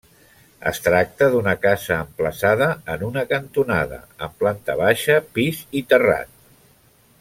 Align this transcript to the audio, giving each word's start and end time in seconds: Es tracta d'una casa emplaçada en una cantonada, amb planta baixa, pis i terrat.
Es 0.69 0.79
tracta 0.85 1.27
d'una 1.33 1.53
casa 1.65 1.97
emplaçada 2.05 2.71
en 2.95 3.05
una 3.11 3.27
cantonada, 3.35 4.03
amb 4.29 4.43
planta 4.43 4.81
baixa, 4.85 5.23
pis 5.39 5.65
i 5.83 5.89
terrat. 5.95 6.37